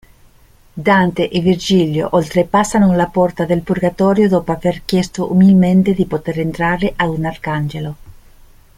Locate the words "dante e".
0.73-1.41